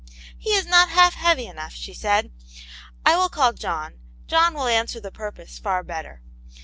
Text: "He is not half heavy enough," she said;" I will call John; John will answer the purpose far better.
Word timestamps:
"He 0.39 0.49
is 0.53 0.65
not 0.65 0.89
half 0.89 1.13
heavy 1.13 1.45
enough," 1.45 1.73
she 1.73 1.93
said;" 1.93 2.31
I 3.05 3.15
will 3.15 3.29
call 3.29 3.53
John; 3.53 3.99
John 4.25 4.55
will 4.55 4.65
answer 4.65 4.99
the 4.99 5.11
purpose 5.11 5.59
far 5.59 5.83
better. 5.83 6.23